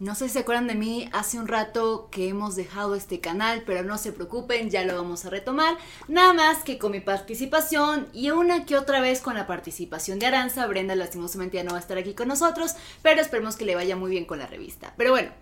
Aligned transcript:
No 0.00 0.14
sé 0.14 0.28
si 0.28 0.34
se 0.34 0.38
acuerdan 0.38 0.66
de 0.66 0.74
mí 0.74 1.10
hace 1.12 1.38
un 1.38 1.46
rato 1.46 2.08
que 2.10 2.28
hemos 2.28 2.56
dejado 2.56 2.94
este 2.94 3.20
canal, 3.20 3.64
pero 3.66 3.82
no 3.82 3.98
se 3.98 4.12
preocupen, 4.12 4.70
ya 4.70 4.82
lo 4.82 4.96
vamos 4.96 5.26
a 5.26 5.30
retomar. 5.30 5.76
Nada 6.08 6.32
más 6.32 6.64
que 6.64 6.78
con 6.78 6.92
mi 6.92 7.00
participación 7.00 8.08
y 8.14 8.30
una 8.30 8.64
que 8.64 8.78
otra 8.78 9.02
vez 9.02 9.20
con 9.20 9.34
la 9.34 9.46
participación 9.46 10.18
de 10.18 10.24
Aranza. 10.24 10.66
Brenda 10.66 10.94
lastimosamente 10.94 11.58
ya 11.58 11.64
no 11.64 11.72
va 11.72 11.76
a 11.76 11.80
estar 11.80 11.98
aquí 11.98 12.14
con 12.14 12.28
nosotros, 12.28 12.76
pero 13.02 13.20
esperemos 13.20 13.56
que 13.56 13.66
le 13.66 13.74
vaya 13.74 13.94
muy 13.94 14.10
bien 14.10 14.24
con 14.24 14.38
la 14.38 14.46
revista. 14.46 14.94
Pero 14.96 15.10
bueno, 15.10 15.32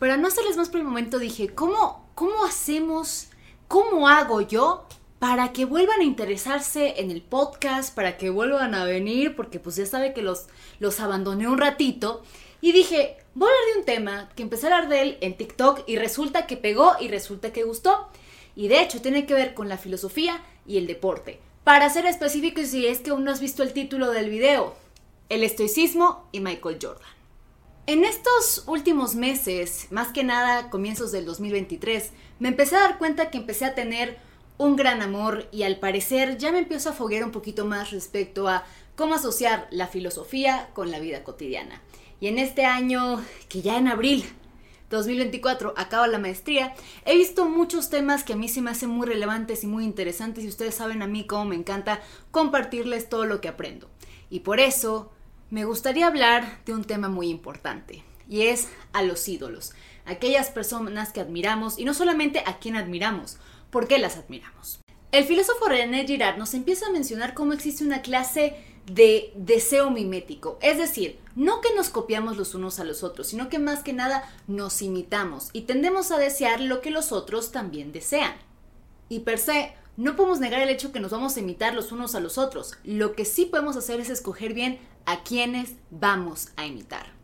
para 0.00 0.16
no 0.16 0.26
hacerles 0.26 0.56
más 0.56 0.68
por 0.68 0.80
el 0.80 0.86
momento 0.86 1.20
dije, 1.20 1.54
¿cómo, 1.54 2.10
cómo 2.16 2.44
hacemos, 2.44 3.28
cómo 3.68 4.08
hago 4.08 4.40
yo 4.40 4.84
para 5.20 5.52
que 5.52 5.64
vuelvan 5.64 6.00
a 6.00 6.04
interesarse 6.04 7.00
en 7.00 7.12
el 7.12 7.22
podcast, 7.22 7.94
para 7.94 8.16
que 8.16 8.30
vuelvan 8.30 8.74
a 8.74 8.84
venir, 8.84 9.36
porque 9.36 9.60
pues 9.60 9.76
ya 9.76 9.86
sabe 9.86 10.12
que 10.12 10.22
los, 10.22 10.46
los 10.80 10.98
abandoné 10.98 11.48
un 11.48 11.58
ratito. 11.58 12.22
Y 12.60 12.72
dije, 12.72 13.16
voy 13.34 13.48
a 13.48 13.52
hablar 13.52 13.74
de 13.74 13.78
un 13.80 13.84
tema 13.84 14.30
que 14.34 14.42
empecé 14.42 14.66
a 14.66 14.74
hablar 14.74 14.88
de 14.88 15.02
él 15.02 15.18
en 15.20 15.36
TikTok 15.36 15.84
y 15.86 15.96
resulta 15.96 16.46
que 16.46 16.56
pegó 16.56 16.92
y 17.00 17.08
resulta 17.08 17.52
que 17.52 17.64
gustó. 17.64 18.08
Y 18.54 18.68
de 18.68 18.80
hecho 18.80 19.02
tiene 19.02 19.26
que 19.26 19.34
ver 19.34 19.54
con 19.54 19.68
la 19.68 19.78
filosofía 19.78 20.42
y 20.66 20.78
el 20.78 20.86
deporte. 20.86 21.40
Para 21.64 21.90
ser 21.90 22.06
específico, 22.06 22.62
si 22.64 22.86
es 22.86 23.00
que 23.00 23.10
aún 23.10 23.24
no 23.24 23.30
has 23.30 23.40
visto 23.40 23.62
el 23.62 23.72
título 23.72 24.10
del 24.10 24.30
video, 24.30 24.74
el 25.28 25.42
estoicismo 25.42 26.28
y 26.32 26.40
Michael 26.40 26.78
Jordan. 26.80 27.16
En 27.88 28.04
estos 28.04 28.64
últimos 28.66 29.14
meses, 29.14 29.86
más 29.90 30.08
que 30.08 30.24
nada 30.24 30.70
comienzos 30.70 31.12
del 31.12 31.24
2023, 31.24 32.10
me 32.38 32.48
empecé 32.48 32.76
a 32.76 32.80
dar 32.80 32.98
cuenta 32.98 33.30
que 33.30 33.38
empecé 33.38 33.64
a 33.64 33.74
tener 33.74 34.18
un 34.58 34.76
gran 34.76 35.02
amor 35.02 35.48
y 35.52 35.62
al 35.62 35.78
parecer 35.78 36.38
ya 36.38 36.50
me 36.50 36.58
empiezo 36.58 36.90
a 36.90 36.94
foguear 36.94 37.24
un 37.24 37.30
poquito 37.30 37.64
más 37.64 37.90
respecto 37.90 38.48
a 38.48 38.64
cómo 38.96 39.14
asociar 39.14 39.68
la 39.70 39.86
filosofía 39.86 40.70
con 40.72 40.90
la 40.90 40.98
vida 40.98 41.22
cotidiana. 41.22 41.80
Y 42.20 42.28
en 42.28 42.38
este 42.38 42.64
año, 42.64 43.22
que 43.48 43.62
ya 43.62 43.76
en 43.76 43.88
abril 43.88 44.24
2024 44.90 45.74
acaba 45.76 46.06
la 46.06 46.18
maestría, 46.18 46.74
he 47.04 47.16
visto 47.16 47.48
muchos 47.48 47.90
temas 47.90 48.24
que 48.24 48.32
a 48.32 48.36
mí 48.36 48.48
se 48.48 48.62
me 48.62 48.70
hacen 48.70 48.90
muy 48.90 49.06
relevantes 49.06 49.64
y 49.64 49.66
muy 49.66 49.84
interesantes 49.84 50.44
y 50.44 50.48
ustedes 50.48 50.76
saben 50.76 51.02
a 51.02 51.06
mí 51.06 51.26
cómo 51.26 51.46
me 51.46 51.56
encanta 51.56 52.00
compartirles 52.30 53.08
todo 53.08 53.26
lo 53.26 53.40
que 53.40 53.48
aprendo. 53.48 53.90
Y 54.30 54.40
por 54.40 54.60
eso 54.60 55.12
me 55.50 55.64
gustaría 55.64 56.06
hablar 56.06 56.60
de 56.64 56.74
un 56.74 56.84
tema 56.84 57.08
muy 57.08 57.28
importante 57.28 58.02
y 58.28 58.42
es 58.42 58.68
a 58.92 59.02
los 59.02 59.28
ídolos, 59.28 59.72
aquellas 60.04 60.50
personas 60.50 61.12
que 61.12 61.20
admiramos 61.20 61.78
y 61.78 61.84
no 61.84 61.94
solamente 61.94 62.42
a 62.46 62.58
quien 62.58 62.76
admiramos, 62.76 63.38
¿por 63.70 63.86
qué 63.86 63.98
las 63.98 64.16
admiramos? 64.16 64.80
El 65.12 65.24
filósofo 65.24 65.68
René 65.68 66.06
Girard 66.06 66.36
nos 66.36 66.54
empieza 66.54 66.86
a 66.86 66.90
mencionar 66.90 67.34
cómo 67.34 67.52
existe 67.52 67.84
una 67.84 68.02
clase 68.02 68.56
de 68.86 69.32
deseo 69.34 69.90
mimético. 69.90 70.58
Es 70.62 70.78
decir, 70.78 71.18
no 71.34 71.60
que 71.60 71.74
nos 71.74 71.88
copiamos 71.88 72.36
los 72.36 72.54
unos 72.54 72.78
a 72.80 72.84
los 72.84 73.02
otros, 73.02 73.26
sino 73.26 73.48
que 73.48 73.58
más 73.58 73.82
que 73.82 73.92
nada 73.92 74.32
nos 74.46 74.80
imitamos 74.82 75.50
y 75.52 75.62
tendemos 75.62 76.10
a 76.10 76.18
desear 76.18 76.60
lo 76.60 76.80
que 76.80 76.90
los 76.90 77.12
otros 77.12 77.52
también 77.52 77.92
desean. 77.92 78.34
Y 79.08 79.20
per 79.20 79.38
se, 79.38 79.72
no 79.96 80.16
podemos 80.16 80.40
negar 80.40 80.60
el 80.60 80.68
hecho 80.68 80.92
que 80.92 81.00
nos 81.00 81.10
vamos 81.10 81.36
a 81.36 81.40
imitar 81.40 81.74
los 81.74 81.92
unos 81.92 82.14
a 82.14 82.20
los 82.20 82.38
otros. 82.38 82.74
Lo 82.84 83.14
que 83.14 83.24
sí 83.24 83.46
podemos 83.46 83.76
hacer 83.76 84.00
es 84.00 84.10
escoger 84.10 84.54
bien 84.54 84.78
a 85.04 85.22
quienes 85.22 85.74
vamos 85.90 86.48
a 86.56 86.66
imitar. 86.66 87.16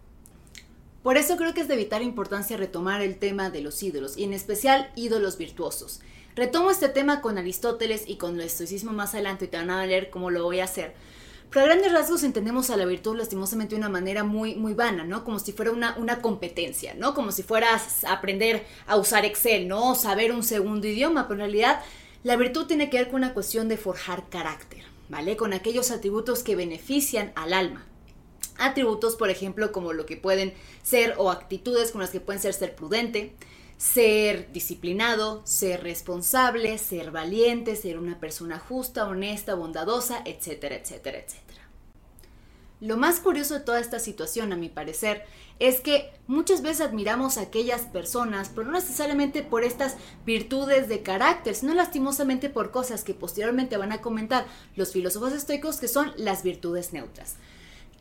Por 1.03 1.17
eso 1.17 1.37
creo 1.37 1.53
que 1.53 1.62
es 1.62 1.69
de 1.69 1.77
vital 1.77 2.03
importancia 2.03 2.56
retomar 2.56 3.03
el 3.03 3.19
tema 3.19 3.50
de 3.50 3.61
los 3.61 3.83
ídolos, 3.83 4.17
y 4.17 4.23
en 4.23 4.33
especial 4.33 4.93
ídolos 4.94 5.37
virtuosos. 5.37 6.00
Retomo 6.37 6.71
este 6.71 6.89
tema 6.89 7.21
con 7.21 7.39
Aristóteles 7.39 8.05
y 8.06 8.17
con 8.17 8.37
el 8.37 8.43
estoicismo 8.43 8.93
más 8.93 9.15
adelante 9.15 9.47
y 9.47 9.49
te 9.49 9.56
van 9.56 9.71
a 9.71 9.84
leer 9.84 10.11
cómo 10.11 10.31
lo 10.31 10.44
voy 10.44 10.61
a 10.61 10.65
hacer. 10.65 10.94
Pero 11.53 11.67
a 11.67 11.69
grandes 11.69 11.93
rasgos 11.93 12.23
entendemos 12.23 12.71
a 12.71 12.79
la 12.79 12.87
virtud 12.87 13.15
lastimosamente 13.15 13.75
de 13.75 13.79
una 13.79 13.91
manera 13.91 14.25
muy, 14.25 14.55
muy 14.55 14.73
vana, 14.73 15.05
¿no? 15.05 15.23
Como 15.23 15.39
si 15.39 15.53
fuera 15.53 15.71
una, 15.71 15.95
una 15.99 16.23
competencia, 16.23 16.95
¿no? 16.95 17.13
Como 17.13 17.31
si 17.31 17.43
fueras 17.43 18.05
aprender 18.05 18.65
a 18.87 18.97
usar 18.97 19.27
Excel, 19.27 19.69
¿no? 19.69 19.95
saber 19.95 20.33
un 20.33 20.43
segundo 20.43 20.87
idioma, 20.87 21.29
pero 21.29 21.35
en 21.35 21.51
realidad 21.51 21.83
la 22.25 22.37
virtud 22.37 22.67
tiene 22.67 22.89
que 22.89 22.97
ver 22.97 23.09
con 23.09 23.17
una 23.17 23.35
cuestión 23.35 23.69
de 23.69 23.77
forjar 23.77 24.31
carácter, 24.31 24.83
¿vale? 25.11 25.37
Con 25.37 25.53
aquellos 25.53 25.91
atributos 25.91 26.43
que 26.43 26.57
benefician 26.57 27.33
al 27.35 27.53
alma. 27.53 27.85
Atributos, 28.57 29.17
por 29.17 29.29
ejemplo, 29.29 29.73
como 29.73 29.93
lo 29.93 30.07
que 30.07 30.17
pueden 30.17 30.55
ser 30.83 31.17
o 31.19 31.31
actitudes 31.31 31.91
con 31.91 32.01
las 32.01 32.11
que 32.11 32.21
pueden 32.21 32.41
ser 32.41 32.55
ser 32.55 32.75
prudente, 32.75 33.35
ser 33.77 34.53
disciplinado, 34.53 35.43
ser 35.44 35.83
responsable, 35.83 36.78
ser 36.78 37.10
valiente, 37.10 37.77
ser 37.77 37.99
una 37.99 38.21
persona 38.21 38.59
justa, 38.59 39.06
honesta, 39.06 39.55
bondadosa, 39.55 40.22
etcétera, 40.25 40.77
etcétera, 40.77 41.19
etcétera. 41.19 41.62
Lo 42.82 42.97
más 42.97 43.21
curioso 43.21 43.55
de 43.55 43.61
toda 43.61 43.78
esta 43.78 44.00
situación, 44.00 44.53
a 44.53 44.56
mi 44.56 44.69
parecer, 44.69 45.25
es 45.61 45.81
que 45.81 46.11
muchas 46.27 46.62
veces 46.62 46.81
admiramos 46.81 47.38
a 47.38 47.43
aquellas 47.43 47.82
personas, 47.82 48.50
pero 48.53 48.66
no 48.66 48.72
necesariamente 48.72 49.44
por 49.44 49.62
estas 49.62 49.94
virtudes 50.27 50.88
de 50.88 51.05
carácter, 51.05 51.55
sino 51.55 51.75
lastimosamente 51.75 52.50
por 52.50 52.72
cosas 52.72 53.05
que 53.05 53.15
posteriormente 53.15 53.77
van 53.77 53.93
a 53.93 54.00
comentar 54.00 54.47
los 54.75 54.91
filósofos 54.91 55.32
estoicos 55.32 55.77
que 55.77 55.87
son 55.87 56.12
las 56.16 56.43
virtudes 56.43 56.93
neutras. 56.93 57.37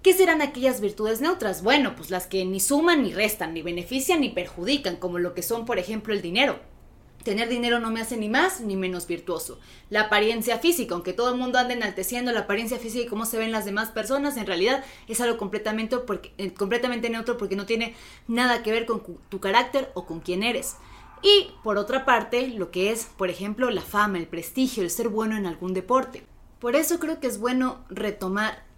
¿Qué 0.02 0.14
serán 0.14 0.42
aquellas 0.42 0.82
virtudes 0.82 1.22
neutras? 1.22 1.62
Bueno, 1.62 1.96
pues 1.96 2.10
las 2.10 2.26
que 2.26 2.44
ni 2.44 2.60
suman 2.60 3.04
ni 3.04 3.14
restan, 3.14 3.54
ni 3.54 3.62
benefician 3.62 4.22
ni 4.22 4.30
perjudican, 4.30 4.96
como 4.96 5.20
lo 5.20 5.36
que 5.36 5.44
son, 5.44 5.66
por 5.66 5.78
ejemplo, 5.78 6.12
el 6.12 6.24
dinero. 6.24 6.60
Tener 7.24 7.50
dinero 7.50 7.80
no 7.80 7.92
me 7.92 8.02
hace 8.02 8.18
ni 8.18 8.28
más 8.28 8.62
ni 8.62 8.76
menos 8.76 9.06
virtuoso. 9.06 9.60
La 9.92 10.02
apariencia 10.02 10.58
física, 10.58 10.96
aunque 10.96 11.14
todo 11.14 11.30
el 11.30 11.38
mundo 11.38 11.60
ande 11.60 11.76
enalteciendo 11.76 12.32
la 12.32 12.42
apariencia 12.42 12.80
física 12.80 13.06
y 13.06 13.08
cómo 13.08 13.28
se 13.28 13.38
ven 13.38 13.52
las 13.52 13.66
demás 13.66 13.90
personas, 13.90 14.38
en 14.38 14.48
realidad 14.48 14.84
es 15.08 15.22
algo 15.22 15.38
completamente, 15.38 15.96
eh, 16.40 16.52
completamente 16.56 17.12
neutro 17.12 17.38
porque 17.38 17.56
no 17.56 17.68
tiene 17.68 17.94
nada 18.28 18.64
que 18.64 18.72
ver 18.72 18.88
con 18.88 19.04
tu 19.30 19.40
carácter 19.40 19.92
o 19.94 20.08
con 20.08 20.20
quién 20.20 20.42
eres. 20.42 20.78
Y 21.22 21.52
por 21.64 21.78
otra 21.78 22.06
parte, 22.06 22.48
lo 22.48 22.72
que 22.72 22.92
es, 22.92 23.06
por 23.18 23.30
ejemplo, 23.30 23.70
la 23.70 23.82
fama, 23.82 24.18
el 24.18 24.26
prestigio, 24.26 24.82
el 24.82 24.90
ser 24.90 25.10
bueno 25.10 25.38
en 25.38 25.46
algún 25.46 25.76
deporte. 25.76 26.24
Por 26.60 26.76
eso 26.76 26.98
creo 27.00 27.20
que 27.20 27.28
es 27.28 27.40
bueno 27.40 27.86
retomar 27.90 28.71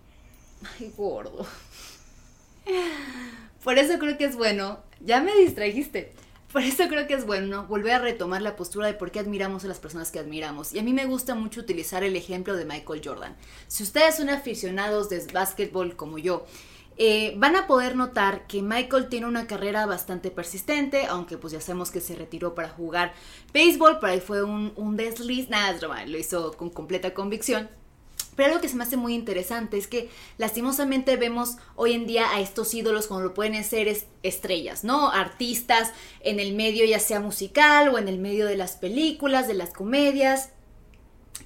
Ay, 0.79 0.93
gordo. 0.95 1.45
Por 3.63 3.77
eso 3.77 3.97
creo 3.99 4.17
que 4.17 4.25
es 4.25 4.35
bueno. 4.35 4.79
Ya 4.99 5.21
me 5.21 5.35
distrajiste. 5.35 6.13
Por 6.51 6.61
eso 6.61 6.87
creo 6.87 7.07
que 7.07 7.15
es 7.15 7.25
bueno 7.25 7.65
volver 7.65 7.93
a 7.93 7.99
retomar 7.99 8.41
la 8.43 8.55
postura 8.55 8.85
de 8.85 8.93
por 8.93 9.09
qué 9.09 9.19
admiramos 9.19 9.65
a 9.65 9.67
las 9.67 9.79
personas 9.79 10.11
que 10.11 10.19
admiramos. 10.19 10.71
Y 10.73 10.79
a 10.79 10.83
mí 10.83 10.93
me 10.93 11.07
gusta 11.07 11.33
mucho 11.33 11.61
utilizar 11.61 12.03
el 12.03 12.15
ejemplo 12.15 12.55
de 12.55 12.65
Michael 12.65 13.01
Jordan. 13.03 13.35
Si 13.67 13.81
ustedes 13.81 14.17
son 14.17 14.29
aficionados 14.29 15.09
de 15.09 15.25
básquetbol 15.33 15.95
como 15.95 16.19
yo, 16.19 16.45
eh, 16.97 17.33
van 17.37 17.55
a 17.55 17.65
poder 17.65 17.95
notar 17.95 18.45
que 18.45 18.61
Michael 18.61 19.09
tiene 19.09 19.25
una 19.25 19.47
carrera 19.47 19.87
bastante 19.87 20.29
persistente, 20.29 21.07
aunque 21.07 21.39
pues 21.39 21.53
ya 21.53 21.59
sabemos 21.59 21.89
que 21.89 22.01
se 22.01 22.15
retiró 22.15 22.53
para 22.53 22.69
jugar 22.69 23.13
béisbol, 23.51 23.97
pero 23.99 24.13
ahí 24.13 24.19
fue 24.19 24.43
un, 24.43 24.73
un 24.75 24.95
desliz, 24.95 25.49
nada, 25.49 25.75
lo 26.05 26.17
hizo 26.19 26.53
con 26.55 26.69
completa 26.69 27.15
convicción. 27.15 27.67
Pero 28.35 28.49
algo 28.49 28.61
que 28.61 28.69
se 28.69 28.75
me 28.75 28.83
hace 28.83 28.97
muy 28.97 29.13
interesante 29.13 29.77
es 29.77 29.87
que 29.87 30.09
lastimosamente 30.37 31.15
vemos 31.17 31.57
hoy 31.75 31.93
en 31.93 32.07
día 32.07 32.31
a 32.31 32.39
estos 32.39 32.73
ídolos 32.73 33.07
como 33.07 33.21
lo 33.21 33.33
pueden 33.33 33.63
ser 33.63 33.95
estrellas, 34.23 34.83
¿no? 34.83 35.11
Artistas 35.11 35.91
en 36.21 36.39
el 36.39 36.53
medio 36.53 36.85
ya 36.85 36.99
sea 36.99 37.19
musical 37.19 37.89
o 37.89 37.97
en 37.97 38.07
el 38.07 38.17
medio 38.17 38.45
de 38.45 38.57
las 38.57 38.73
películas, 38.73 39.47
de 39.47 39.53
las 39.53 39.71
comedias. 39.71 40.49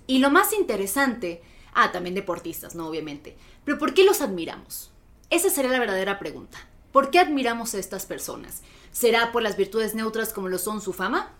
Y 0.05 0.19
lo 0.19 0.29
más 0.29 0.53
interesante, 0.53 1.41
ah, 1.73 1.91
también 1.91 2.15
deportistas, 2.15 2.75
¿no? 2.75 2.87
Obviamente. 2.87 3.37
Pero 3.65 3.77
¿por 3.77 3.93
qué 3.93 4.03
los 4.05 4.21
admiramos? 4.21 4.91
Esa 5.29 5.49
sería 5.49 5.71
la 5.71 5.79
verdadera 5.79 6.19
pregunta. 6.19 6.57
¿Por 6.91 7.11
qué 7.11 7.19
admiramos 7.19 7.75
a 7.75 7.79
estas 7.79 8.05
personas? 8.05 8.61
¿Será 8.91 9.31
por 9.31 9.43
las 9.43 9.57
virtudes 9.57 9.93
neutras 9.93 10.31
como 10.31 10.47
lo 10.47 10.57
son 10.57 10.81
su 10.81 10.93
fama? 10.93 11.33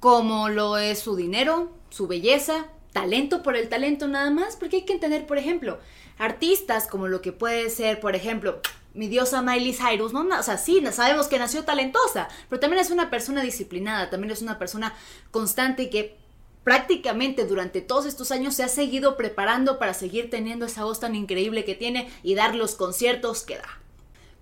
¿Como 0.00 0.48
lo 0.48 0.76
es 0.76 0.98
su 0.98 1.14
dinero? 1.16 1.70
¿Su 1.90 2.08
belleza? 2.08 2.66
Talento 2.94 3.42
por 3.42 3.56
el 3.56 3.68
talento 3.68 4.08
nada 4.08 4.30
más, 4.30 4.56
porque 4.56 4.76
hay 4.76 4.84
que 4.84 4.94
entender, 4.94 5.26
por 5.26 5.36
ejemplo, 5.36 5.78
artistas 6.16 6.86
como 6.86 7.08
lo 7.08 7.20
que 7.20 7.32
puede 7.32 7.68
ser, 7.68 8.00
por 8.00 8.14
ejemplo, 8.14 8.60
mi 8.94 9.08
diosa 9.08 9.42
Miley 9.42 9.74
Cyrus, 9.74 10.12
¿no? 10.12 10.20
O 10.38 10.42
sea, 10.42 10.56
sí, 10.56 10.82
sabemos 10.92 11.26
que 11.26 11.38
nació 11.38 11.64
talentosa, 11.64 12.28
pero 12.48 12.60
también 12.60 12.80
es 12.80 12.92
una 12.92 13.10
persona 13.10 13.42
disciplinada, 13.42 14.08
también 14.08 14.30
es 14.30 14.40
una 14.40 14.58
persona 14.58 14.94
constante 15.32 15.82
y 15.82 15.90
que 15.90 16.16
prácticamente 16.62 17.44
durante 17.44 17.80
todos 17.82 18.06
estos 18.06 18.30
años 18.30 18.54
se 18.54 18.62
ha 18.62 18.68
seguido 18.68 19.16
preparando 19.16 19.78
para 19.80 19.92
seguir 19.92 20.30
teniendo 20.30 20.64
esa 20.64 20.84
voz 20.84 21.00
tan 21.00 21.16
increíble 21.16 21.64
que 21.64 21.74
tiene 21.74 22.08
y 22.22 22.36
dar 22.36 22.54
los 22.54 22.76
conciertos 22.76 23.42
que 23.42 23.56
da. 23.56 23.83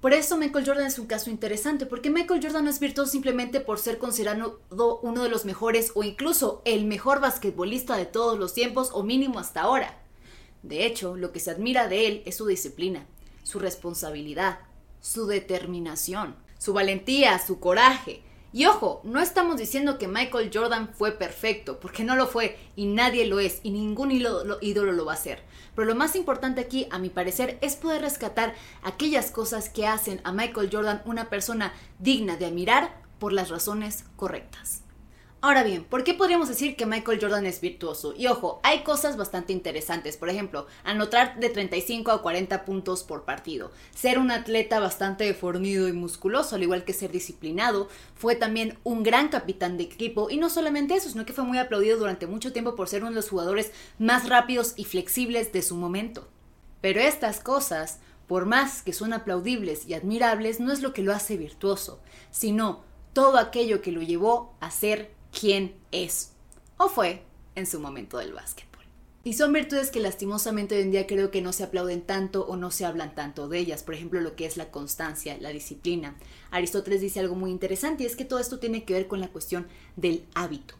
Por 0.02 0.14
eso 0.14 0.36
Michael 0.36 0.66
Jordan 0.66 0.86
es 0.86 0.98
un 0.98 1.06
caso 1.06 1.30
interesante, 1.30 1.86
porque 1.86 2.10
Michael 2.10 2.40
Jordan 2.42 2.64
no 2.64 2.70
es 2.70 2.80
virtuoso 2.80 3.12
simplemente 3.12 3.60
por 3.60 3.78
ser 3.78 3.98
considerado 3.98 4.58
uno 4.68 5.22
de 5.22 5.28
los 5.28 5.44
mejores 5.44 5.92
o 5.94 6.02
incluso 6.02 6.60
el 6.64 6.86
mejor 6.86 7.20
basquetbolista 7.20 7.96
de 7.96 8.06
todos 8.06 8.36
los 8.36 8.52
tiempos 8.52 8.90
o 8.94 9.04
mínimo 9.04 9.38
hasta 9.38 9.60
ahora. 9.60 10.02
De 10.64 10.86
hecho, 10.86 11.16
lo 11.16 11.30
que 11.30 11.38
se 11.38 11.52
admira 11.52 11.86
de 11.86 12.08
él 12.08 12.22
es 12.26 12.36
su 12.36 12.46
disciplina, 12.46 13.06
su 13.44 13.60
responsabilidad, 13.60 14.58
su 15.00 15.26
determinación, 15.26 16.34
su 16.58 16.72
valentía, 16.72 17.38
su 17.38 17.60
coraje 17.60 18.24
Y 18.54 18.66
ojo, 18.66 19.00
no 19.02 19.20
estamos 19.20 19.56
diciendo 19.56 19.96
que 19.96 20.08
Michael 20.08 20.50
Jordan 20.52 20.90
fue 20.92 21.12
perfecto, 21.12 21.80
porque 21.80 22.04
no 22.04 22.16
lo 22.16 22.26
fue 22.26 22.58
y 22.76 22.84
nadie 22.84 23.26
lo 23.26 23.40
es 23.40 23.60
y 23.62 23.70
ningún 23.70 24.10
ídolo 24.10 24.92
lo 24.92 25.04
va 25.06 25.14
a 25.14 25.16
ser. 25.16 25.42
Pero 25.74 25.88
lo 25.88 25.94
más 25.94 26.16
importante 26.16 26.60
aquí, 26.60 26.86
a 26.90 26.98
mi 26.98 27.08
parecer, 27.08 27.56
es 27.62 27.76
poder 27.76 28.02
rescatar 28.02 28.54
aquellas 28.82 29.30
cosas 29.30 29.70
que 29.70 29.86
hacen 29.86 30.20
a 30.24 30.32
Michael 30.32 30.68
Jordan 30.70 31.00
una 31.06 31.30
persona 31.30 31.72
digna 31.98 32.36
de 32.36 32.44
admirar 32.44 33.00
por 33.18 33.32
las 33.32 33.48
razones 33.48 34.04
correctas. 34.16 34.81
Ahora 35.44 35.64
bien, 35.64 35.82
¿por 35.82 36.04
qué 36.04 36.14
podríamos 36.14 36.46
decir 36.48 36.76
que 36.76 36.86
Michael 36.86 37.18
Jordan 37.20 37.46
es 37.46 37.60
virtuoso? 37.60 38.14
Y 38.16 38.28
ojo, 38.28 38.60
hay 38.62 38.84
cosas 38.84 39.16
bastante 39.16 39.52
interesantes. 39.52 40.16
Por 40.16 40.28
ejemplo, 40.28 40.68
anotar 40.84 41.40
de 41.40 41.48
35 41.48 42.12
a 42.12 42.22
40 42.22 42.64
puntos 42.64 43.02
por 43.02 43.24
partido. 43.24 43.72
Ser 43.92 44.20
un 44.20 44.30
atleta 44.30 44.78
bastante 44.78 45.34
fornido 45.34 45.88
y 45.88 45.92
musculoso, 45.92 46.54
al 46.54 46.62
igual 46.62 46.84
que 46.84 46.92
ser 46.92 47.10
disciplinado. 47.10 47.88
Fue 48.14 48.36
también 48.36 48.78
un 48.84 49.02
gran 49.02 49.30
capitán 49.30 49.78
de 49.78 49.82
equipo. 49.82 50.30
Y 50.30 50.36
no 50.36 50.48
solamente 50.48 50.94
eso, 50.94 51.10
sino 51.10 51.26
que 51.26 51.32
fue 51.32 51.42
muy 51.42 51.58
aplaudido 51.58 51.98
durante 51.98 52.28
mucho 52.28 52.52
tiempo 52.52 52.76
por 52.76 52.88
ser 52.88 53.02
uno 53.02 53.10
de 53.10 53.16
los 53.16 53.28
jugadores 53.28 53.72
más 53.98 54.28
rápidos 54.28 54.74
y 54.76 54.84
flexibles 54.84 55.52
de 55.52 55.62
su 55.62 55.74
momento. 55.74 56.28
Pero 56.80 57.00
estas 57.00 57.40
cosas, 57.40 57.98
por 58.28 58.46
más 58.46 58.82
que 58.82 58.92
son 58.92 59.12
aplaudibles 59.12 59.88
y 59.88 59.94
admirables, 59.94 60.60
no 60.60 60.70
es 60.70 60.82
lo 60.82 60.92
que 60.92 61.02
lo 61.02 61.12
hace 61.12 61.36
virtuoso, 61.36 61.98
sino 62.30 62.84
todo 63.12 63.38
aquello 63.38 63.82
que 63.82 63.90
lo 63.90 64.02
llevó 64.02 64.54
a 64.60 64.70
ser 64.70 65.20
quién 65.38 65.74
es 65.90 66.32
o 66.76 66.88
fue 66.88 67.22
en 67.54 67.66
su 67.66 67.80
momento 67.80 68.18
del 68.18 68.32
básquetbol. 68.32 68.72
Y 69.24 69.34
son 69.34 69.52
virtudes 69.52 69.90
que 69.90 70.00
lastimosamente 70.00 70.74
hoy 70.74 70.82
en 70.82 70.90
día 70.90 71.06
creo 71.06 71.30
que 71.30 71.42
no 71.42 71.52
se 71.52 71.62
aplauden 71.62 72.02
tanto 72.02 72.44
o 72.44 72.56
no 72.56 72.72
se 72.72 72.84
hablan 72.84 73.14
tanto 73.14 73.48
de 73.48 73.58
ellas. 73.58 73.84
Por 73.84 73.94
ejemplo, 73.94 74.20
lo 74.20 74.34
que 74.34 74.46
es 74.46 74.56
la 74.56 74.72
constancia, 74.72 75.36
la 75.40 75.50
disciplina. 75.50 76.16
Aristóteles 76.50 77.00
dice 77.00 77.20
algo 77.20 77.36
muy 77.36 77.52
interesante 77.52 78.02
y 78.02 78.06
es 78.06 78.16
que 78.16 78.24
todo 78.24 78.40
esto 78.40 78.58
tiene 78.58 78.82
que 78.82 78.94
ver 78.94 79.06
con 79.06 79.20
la 79.20 79.28
cuestión 79.28 79.68
del 79.94 80.24
hábito. 80.34 80.74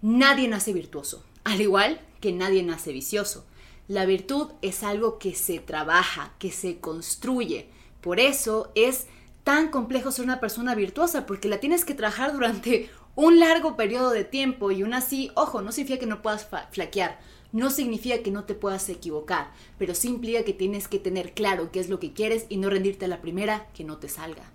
Nadie 0.00 0.46
nace 0.46 0.72
virtuoso, 0.72 1.24
al 1.42 1.60
igual 1.60 2.00
que 2.20 2.32
nadie 2.32 2.62
nace 2.62 2.92
vicioso. 2.92 3.44
La 3.88 4.06
virtud 4.06 4.52
es 4.62 4.84
algo 4.84 5.18
que 5.18 5.34
se 5.34 5.58
trabaja, 5.58 6.34
que 6.38 6.52
se 6.52 6.78
construye. 6.78 7.66
Por 8.00 8.20
eso 8.20 8.70
es 8.76 9.06
tan 9.42 9.70
complejo 9.70 10.12
ser 10.12 10.24
una 10.24 10.38
persona 10.38 10.76
virtuosa, 10.76 11.26
porque 11.26 11.48
la 11.48 11.58
tienes 11.58 11.84
que 11.84 11.94
trabajar 11.94 12.32
durante 12.32 12.90
un 13.14 13.38
largo 13.38 13.76
periodo 13.76 14.10
de 14.10 14.24
tiempo 14.24 14.70
y 14.70 14.82
aún 14.82 14.94
así, 14.94 15.30
ojo, 15.34 15.60
no 15.60 15.72
significa 15.72 16.00
que 16.00 16.06
no 16.06 16.22
puedas 16.22 16.48
flaquear, 16.70 17.18
no 17.52 17.68
significa 17.68 18.22
que 18.22 18.30
no 18.30 18.44
te 18.44 18.54
puedas 18.54 18.88
equivocar, 18.88 19.52
pero 19.78 19.94
sí 19.94 20.08
implica 20.08 20.44
que 20.44 20.54
tienes 20.54 20.88
que 20.88 20.98
tener 20.98 21.34
claro 21.34 21.70
qué 21.70 21.80
es 21.80 21.90
lo 21.90 22.00
que 22.00 22.14
quieres 22.14 22.46
y 22.48 22.56
no 22.56 22.70
rendirte 22.70 23.04
a 23.04 23.08
la 23.08 23.20
primera 23.20 23.66
que 23.74 23.84
no 23.84 23.98
te 23.98 24.08
salga. 24.08 24.50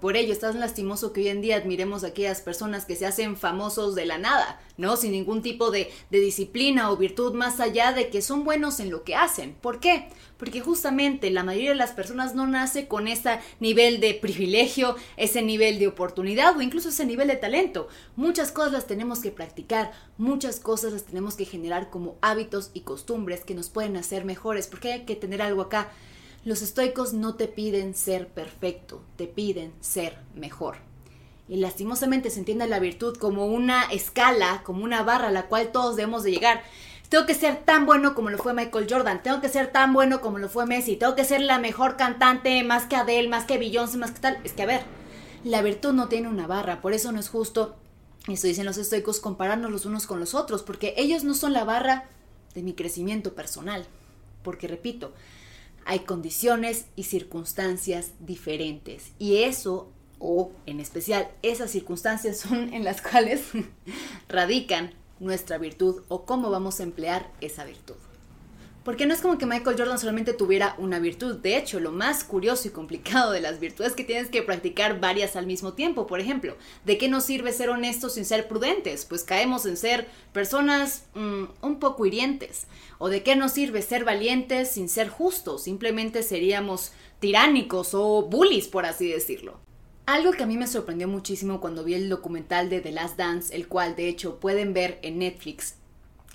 Por 0.00 0.16
ello, 0.16 0.32
estás 0.32 0.54
lastimoso 0.54 1.12
que 1.12 1.22
hoy 1.22 1.28
en 1.28 1.40
día 1.40 1.56
admiremos 1.56 2.04
a 2.04 2.08
aquellas 2.08 2.42
personas 2.42 2.84
que 2.84 2.94
se 2.94 3.06
hacen 3.06 3.36
famosos 3.36 3.94
de 3.94 4.04
la 4.04 4.18
nada, 4.18 4.60
¿no? 4.76 4.96
Sin 4.96 5.12
ningún 5.12 5.40
tipo 5.40 5.70
de, 5.70 5.90
de, 6.10 6.20
disciplina 6.20 6.90
o 6.90 6.96
virtud 6.96 7.32
más 7.32 7.58
allá 7.58 7.92
de 7.92 8.10
que 8.10 8.20
son 8.20 8.44
buenos 8.44 8.80
en 8.80 8.90
lo 8.90 9.02
que 9.02 9.14
hacen. 9.14 9.54
¿Por 9.54 9.80
qué? 9.80 10.08
Porque 10.36 10.60
justamente 10.60 11.30
la 11.30 11.42
mayoría 11.42 11.70
de 11.70 11.76
las 11.76 11.92
personas 11.92 12.34
no 12.34 12.46
nace 12.46 12.86
con 12.86 13.08
ese 13.08 13.38
nivel 13.60 13.98
de 14.00 14.12
privilegio, 14.14 14.96
ese 15.16 15.40
nivel 15.40 15.78
de 15.78 15.86
oportunidad 15.86 16.54
o 16.56 16.60
incluso 16.60 16.90
ese 16.90 17.06
nivel 17.06 17.28
de 17.28 17.36
talento. 17.36 17.88
Muchas 18.14 18.52
cosas 18.52 18.72
las 18.72 18.86
tenemos 18.86 19.20
que 19.20 19.30
practicar, 19.30 19.92
muchas 20.18 20.60
cosas 20.60 20.92
las 20.92 21.04
tenemos 21.04 21.34
que 21.34 21.46
generar 21.46 21.88
como 21.88 22.18
hábitos 22.20 22.70
y 22.74 22.80
costumbres 22.80 23.44
que 23.44 23.54
nos 23.54 23.70
pueden 23.70 23.96
hacer 23.96 24.26
mejores, 24.26 24.66
porque 24.66 24.92
hay 24.92 25.04
que 25.06 25.16
tener 25.16 25.40
algo 25.40 25.62
acá 25.62 25.90
los 26.44 26.60
estoicos 26.62 27.12
no 27.12 27.36
te 27.36 27.48
piden 27.48 27.94
ser 27.94 28.28
perfecto, 28.28 29.02
te 29.16 29.26
piden 29.26 29.72
ser 29.80 30.18
mejor. 30.34 30.76
Y 31.48 31.56
lastimosamente 31.56 32.30
se 32.30 32.38
entiende 32.38 32.66
la 32.66 32.78
virtud 32.78 33.16
como 33.16 33.46
una 33.46 33.84
escala, 33.84 34.62
como 34.64 34.84
una 34.84 35.02
barra 35.02 35.28
a 35.28 35.32
la 35.32 35.46
cual 35.46 35.72
todos 35.72 35.96
debemos 35.96 36.22
de 36.22 36.32
llegar. 36.32 36.62
Tengo 37.08 37.26
que 37.26 37.34
ser 37.34 37.64
tan 37.64 37.86
bueno 37.86 38.14
como 38.14 38.30
lo 38.30 38.38
fue 38.38 38.54
Michael 38.54 38.86
Jordan, 38.88 39.22
tengo 39.22 39.40
que 39.40 39.48
ser 39.48 39.72
tan 39.72 39.92
bueno 39.92 40.20
como 40.20 40.38
lo 40.38 40.48
fue 40.48 40.66
Messi, 40.66 40.96
tengo 40.96 41.14
que 41.14 41.24
ser 41.24 41.40
la 41.40 41.58
mejor 41.58 41.96
cantante, 41.96 42.62
más 42.62 42.86
que 42.86 42.96
Adele, 42.96 43.28
más 43.28 43.44
que 43.44 43.58
Beyoncé, 43.58 43.98
más 43.98 44.10
que 44.10 44.20
tal. 44.20 44.38
Es 44.44 44.52
que 44.52 44.62
a 44.62 44.66
ver, 44.66 44.82
la 45.44 45.62
virtud 45.62 45.92
no 45.92 46.08
tiene 46.08 46.28
una 46.28 46.46
barra, 46.46 46.80
por 46.80 46.92
eso 46.92 47.12
no 47.12 47.20
es 47.20 47.28
justo, 47.28 47.76
eso 48.26 48.46
dicen 48.46 48.64
los 48.64 48.78
estoicos, 48.78 49.20
compararnos 49.20 49.70
los 49.70 49.84
unos 49.84 50.06
con 50.06 50.18
los 50.18 50.34
otros, 50.34 50.62
porque 50.62 50.94
ellos 50.96 51.24
no 51.24 51.34
son 51.34 51.52
la 51.52 51.64
barra 51.64 52.08
de 52.54 52.62
mi 52.62 52.72
crecimiento 52.72 53.34
personal. 53.34 53.86
Porque 54.42 54.66
repito, 54.66 55.12
hay 55.84 56.00
condiciones 56.00 56.86
y 56.96 57.04
circunstancias 57.04 58.12
diferentes. 58.20 59.12
Y 59.18 59.42
eso, 59.42 59.90
o 60.18 60.52
en 60.66 60.80
especial 60.80 61.30
esas 61.42 61.70
circunstancias 61.70 62.38
son 62.38 62.72
en 62.72 62.84
las 62.84 63.02
cuales 63.02 63.42
radican 64.28 64.92
nuestra 65.20 65.58
virtud 65.58 66.02
o 66.08 66.24
cómo 66.24 66.50
vamos 66.50 66.80
a 66.80 66.84
emplear 66.84 67.30
esa 67.40 67.64
virtud. 67.64 67.96
Porque 68.84 69.06
no 69.06 69.14
es 69.14 69.22
como 69.22 69.38
que 69.38 69.46
Michael 69.46 69.78
Jordan 69.78 69.98
solamente 69.98 70.34
tuviera 70.34 70.74
una 70.76 70.98
virtud. 70.98 71.36
De 71.36 71.56
hecho, 71.56 71.80
lo 71.80 71.90
más 71.90 72.22
curioso 72.22 72.68
y 72.68 72.70
complicado 72.70 73.32
de 73.32 73.40
las 73.40 73.58
virtudes 73.58 73.90
es 73.90 73.96
que 73.96 74.04
tienes 74.04 74.28
que 74.28 74.42
practicar 74.42 75.00
varias 75.00 75.36
al 75.36 75.46
mismo 75.46 75.72
tiempo. 75.72 76.06
Por 76.06 76.20
ejemplo, 76.20 76.54
¿de 76.84 76.98
qué 76.98 77.08
nos 77.08 77.24
sirve 77.24 77.52
ser 77.52 77.70
honestos 77.70 78.14
sin 78.14 78.26
ser 78.26 78.46
prudentes? 78.46 79.06
Pues 79.06 79.24
caemos 79.24 79.64
en 79.64 79.78
ser 79.78 80.06
personas 80.34 81.06
mm, 81.14 81.44
un 81.62 81.80
poco 81.80 82.04
hirientes. 82.04 82.66
¿O 82.98 83.08
de 83.08 83.22
qué 83.22 83.36
nos 83.36 83.52
sirve 83.52 83.80
ser 83.80 84.04
valientes 84.04 84.72
sin 84.72 84.90
ser 84.90 85.08
justos? 85.08 85.64
Simplemente 85.64 86.22
seríamos 86.22 86.92
tiránicos 87.20 87.94
o 87.94 88.28
bullies, 88.28 88.68
por 88.68 88.84
así 88.84 89.08
decirlo. 89.08 89.58
Algo 90.04 90.32
que 90.32 90.42
a 90.42 90.46
mí 90.46 90.58
me 90.58 90.66
sorprendió 90.66 91.08
muchísimo 91.08 91.62
cuando 91.62 91.84
vi 91.84 91.94
el 91.94 92.10
documental 92.10 92.68
de 92.68 92.82
The 92.82 92.92
Last 92.92 93.16
Dance, 93.16 93.56
el 93.56 93.66
cual 93.66 93.96
de 93.96 94.08
hecho 94.08 94.38
pueden 94.38 94.74
ver 94.74 94.98
en 95.00 95.18
Netflix, 95.18 95.76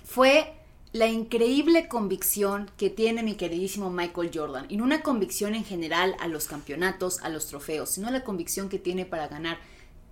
fue 0.04 0.59
la 0.92 1.06
increíble 1.06 1.86
convicción 1.86 2.70
que 2.76 2.90
tiene 2.90 3.22
mi 3.22 3.34
queridísimo 3.34 3.90
Michael 3.90 4.30
Jordan, 4.34 4.66
y 4.68 4.76
no 4.76 4.84
una 4.84 5.02
convicción 5.02 5.54
en 5.54 5.64
general 5.64 6.16
a 6.18 6.26
los 6.26 6.46
campeonatos, 6.48 7.20
a 7.22 7.28
los 7.28 7.46
trofeos, 7.46 7.90
sino 7.90 8.10
la 8.10 8.24
convicción 8.24 8.68
que 8.68 8.80
tiene 8.80 9.06
para 9.06 9.28
ganar 9.28 9.58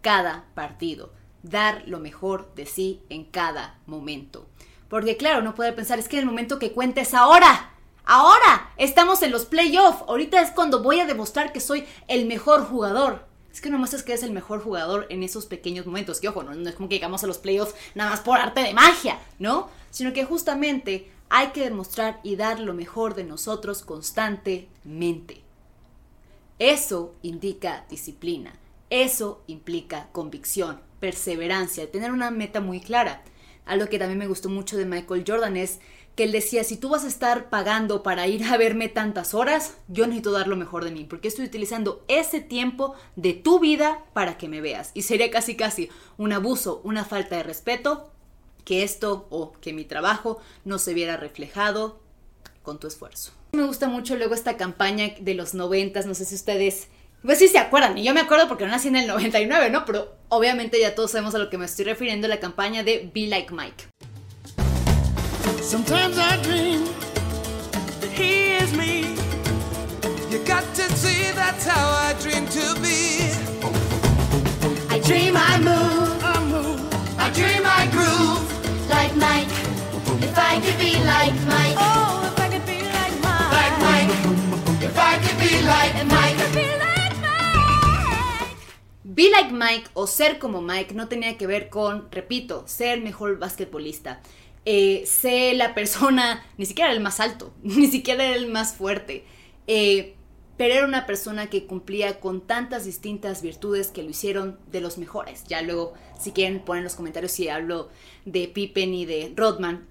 cada 0.03 0.47
partido, 0.55 1.13
dar 1.43 1.83
lo 1.87 1.99
mejor 1.99 2.55
de 2.55 2.67
sí 2.67 3.03
en 3.09 3.25
cada 3.25 3.81
momento. 3.87 4.47
Porque 4.89 5.17
claro, 5.17 5.43
no 5.43 5.55
puede 5.55 5.73
pensar, 5.73 5.99
es 5.99 6.09
que 6.09 6.19
el 6.19 6.27
momento 6.27 6.61
que 6.61 6.73
cuenta 6.73 7.01
es 7.01 7.13
ahora, 7.13 7.73
ahora, 8.05 8.73
estamos 8.77 9.23
en 9.23 9.33
los 9.33 9.47
playoffs, 9.47 10.05
ahorita 10.07 10.41
es 10.41 10.53
cuando 10.53 10.83
voy 10.83 11.01
a 11.01 11.07
demostrar 11.07 11.53
que 11.53 11.61
soy 11.61 11.87
el 12.07 12.27
mejor 12.27 12.65
jugador. 12.65 13.28
Es 13.53 13.61
que 13.61 13.71
no 13.71 13.79
muestras 13.79 14.03
que 14.03 14.13
eres 14.13 14.23
el 14.23 14.33
mejor 14.33 14.63
jugador 14.63 15.07
en 15.11 15.23
esos 15.23 15.47
pequeños 15.47 15.87
momentos. 15.87 16.21
Que 16.21 16.29
ojo, 16.29 16.43
no, 16.43 16.55
no 16.55 16.69
es 16.69 16.75
como 16.75 16.89
que 16.89 16.97
llegamos 16.97 17.25
a 17.25 17.27
los 17.27 17.39
playoffs 17.39 17.75
nada 17.95 18.11
más 18.11 18.21
por 18.21 18.39
arte 18.39 18.61
de 18.61 18.75
magia, 18.75 19.19
¿no? 19.39 19.69
Sino 19.91 20.13
que 20.13 20.25
justamente 20.25 21.11
hay 21.29 21.49
que 21.49 21.65
demostrar 21.65 22.21
y 22.23 22.37
dar 22.37 22.61
lo 22.61 22.75
mejor 22.75 23.15
de 23.15 23.25
nosotros 23.25 23.83
constantemente. 23.83 25.43
Eso 26.59 27.15
indica 27.23 27.85
disciplina. 27.89 28.55
Eso 28.91 29.43
implica 29.47 30.09
convicción, 30.13 30.81
perseverancia, 30.99 31.91
tener 31.91 32.11
una 32.11 32.31
meta 32.31 32.61
muy 32.61 32.81
clara. 32.81 33.23
Algo 33.67 33.89
que 33.89 33.99
también 33.99 34.19
me 34.19 34.29
gustó 34.29 34.49
mucho 34.49 34.77
de 34.77 34.87
Michael 34.87 35.25
Jordan 35.27 35.57
es 35.57 35.81
que 36.19 36.25
él 36.25 36.33
decía, 36.33 36.65
si 36.65 36.77
tú 36.77 36.89
vas 36.89 37.05
a 37.05 37.07
estar 37.07 37.49
pagando 37.49 38.03
para 38.03 38.27
ir 38.27 38.43
a 38.43 38.57
verme 38.57 38.89
tantas 38.89 39.35
horas, 39.35 39.77
yo 39.87 40.05
necesito 40.05 40.33
dar 40.33 40.49
lo 40.49 40.57
mejor 40.57 40.83
de 40.85 40.91
mí, 40.91 41.05
porque 41.05 41.29
estoy 41.29 41.45
utilizando 41.45 42.05
ese 42.09 42.41
tiempo 42.41 42.97
de 43.15 43.35
tu 43.35 43.61
vida 43.61 44.05
para 44.15 44.37
que 44.37 44.49
me 44.49 44.61
veas. 44.61 44.91
Y 44.95 45.03
sería 45.03 45.31
casi 45.31 45.55
casi 45.55 45.91
un 46.17 46.33
abuso, 46.33 46.81
una 46.83 47.05
falta 47.05 47.37
de 47.37 47.45
respeto, 47.45 48.11
que 48.65 48.83
esto 48.83 49.29
o 49.31 49.53
que 49.61 49.73
mi 49.73 49.85
trabajo 49.85 50.41
no 50.65 50.81
se 50.81 50.93
viera 50.93 51.17
reflejado 51.17 52.01
con 52.65 52.81
tu 52.81 52.89
esfuerzo. 52.89 53.31
Me 53.53 53.63
gusta 53.63 53.87
mucho 53.87 54.17
luego 54.17 54.35
esta 54.35 54.57
campaña 54.57 55.11
de 55.21 55.35
los 55.35 55.55
noventas, 55.55 56.05
no 56.07 56.15
sé 56.15 56.25
si 56.25 56.35
ustedes... 56.35 56.89
Pues 57.23 57.39
sí 57.39 57.47
se 57.47 57.59
acuerdan, 57.59 57.97
y 57.97 58.03
yo 58.03 58.13
me 58.13 58.21
acuerdo 58.21 58.49
porque 58.49 58.65
no 58.65 58.73
nací 58.73 58.89
en 58.89 58.97
el 58.97 59.07
99, 59.07 59.71
¿no? 59.71 59.85
Pero 59.85 60.17
obviamente 60.31 60.81
ya 60.81 60.97
todos 60.97 61.13
sabemos 61.13 61.37
a 61.37 61.39
lo 61.39 61.49
que 61.49 61.59
me 61.59 61.67
estoy 61.67 61.85
refiriendo, 61.85 62.27
la 62.27 62.41
campaña 62.41 62.83
de 62.83 63.09
Be 63.15 63.29
Like 63.29 63.55
Mike. 63.55 63.85
Sometimes 65.61 66.17
I 66.19 66.41
dream 66.43 66.85
that 68.01 68.11
he 68.11 68.53
is 68.53 68.73
me. 68.73 69.17
You 70.31 70.39
got 70.45 70.65
to 70.75 70.83
see 70.97 71.31
that's 71.33 71.67
how 71.67 71.89
I 72.07 72.15
dream 72.23 72.47
to 72.49 72.75
be. 72.81 73.29
I 74.89 74.99
dream 75.01 75.37
I 75.37 75.59
move, 75.59 76.25
I 76.25 76.45
move. 76.45 76.81
I 77.19 77.31
dream 77.31 77.63
I 77.65 77.87
groove 77.91 78.89
like 78.89 79.15
Mike. 79.17 79.51
If 80.23 80.39
I 80.39 80.61
could 80.61 80.79
be 80.79 80.95
like 81.05 81.35
Mike. 81.47 81.77
Oh, 81.77 82.23
if 82.25 82.41
I 82.41 82.49
could 82.49 82.65
be 82.65 82.81
like 82.97 83.15
Mike. 83.21 83.53
Like 83.59 83.77
Mike. 83.87 84.83
If 84.83 84.99
I 84.99 85.19
could 85.19 85.39
be 85.39 85.53
like 85.67 85.95
Mike. 86.07 86.39
Be 86.55 86.69
like 86.79 87.17
Mike. 87.21 88.57
Be 89.15 89.31
like 89.31 89.53
Mike 89.53 89.91
o 89.95 90.07
ser 90.07 90.39
como 90.39 90.63
Mike 90.63 90.95
no 90.95 91.09
tenía 91.09 91.37
que 91.37 91.47
ver 91.47 91.69
con, 91.69 92.09
repito, 92.11 92.65
ser 92.67 93.01
mejor 93.01 93.39
basquetbolista 93.39 94.21
eh, 94.71 95.07
sé 95.07 95.55
la 95.55 95.75
persona, 95.75 96.45
ni 96.59 96.67
siquiera 96.67 96.93
el 96.93 97.01
más 97.01 97.21
alto, 97.21 97.55
ni 97.63 97.87
siquiera 97.87 98.27
el 98.35 98.49
más 98.49 98.75
fuerte. 98.75 99.25
Eh, 99.67 100.15
pero 100.59 100.75
era 100.75 100.85
una 100.85 101.07
persona 101.07 101.49
que 101.49 101.65
cumplía 101.65 102.21
con 102.21 102.43
tantas 102.43 102.85
distintas 102.85 103.41
virtudes 103.41 103.89
que 103.89 104.03
lo 104.03 104.11
hicieron 104.11 104.59
de 104.71 104.83
los 104.83 104.99
mejores. 104.99 105.45
Ya 105.45 105.63
luego, 105.63 105.95
si 106.21 106.33
quieren, 106.33 106.61
ponen 106.61 106.81
en 106.81 106.85
los 106.85 106.97
comentarios 106.97 107.33
si 107.33 107.49
hablo 107.49 107.89
de 108.27 108.47
Pippen 108.49 108.93
y 108.93 109.07
de 109.07 109.33
Rodman. 109.35 109.87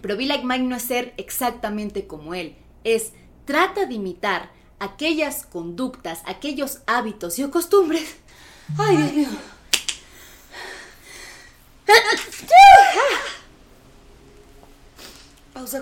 Pero 0.00 0.16
Be 0.16 0.26
Like 0.26 0.44
Mike 0.44 0.64
no 0.64 0.74
es 0.74 0.82
ser 0.82 1.14
exactamente 1.18 2.08
como 2.08 2.34
él, 2.34 2.56
es 2.82 3.12
trata 3.44 3.86
de 3.86 3.94
imitar 3.94 4.50
aquellas 4.80 5.46
conductas, 5.46 6.22
aquellos 6.26 6.80
hábitos 6.86 7.38
y 7.38 7.48
costumbres. 7.48 8.16
Ay, 8.76 8.96
Dios 8.96 9.12
mío. 9.12 9.28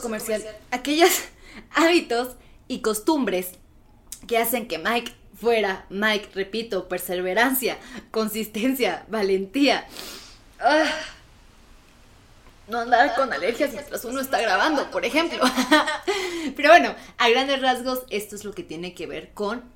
Comercial. 0.00 0.42
Aquellos 0.70 1.10
hábitos 1.74 2.36
y 2.68 2.80
costumbres 2.80 3.52
que 4.26 4.38
hacen 4.38 4.66
que 4.66 4.78
Mike 4.78 5.12
fuera 5.34 5.84
Mike, 5.90 6.30
repito, 6.34 6.88
perseverancia, 6.88 7.76
consistencia, 8.10 9.04
valentía. 9.08 9.86
Ah. 10.60 10.86
No 12.66 12.78
andar 12.80 13.14
con 13.14 13.30
alergias 13.30 13.72
mientras 13.72 14.04
uno 14.06 14.20
está 14.20 14.40
grabando, 14.40 14.90
por 14.90 15.04
ejemplo. 15.04 15.42
Pero 16.56 16.70
bueno, 16.70 16.94
a 17.18 17.28
grandes 17.28 17.60
rasgos, 17.60 18.04
esto 18.08 18.36
es 18.36 18.44
lo 18.44 18.54
que 18.54 18.62
tiene 18.62 18.94
que 18.94 19.06
ver 19.06 19.34
con 19.34 19.73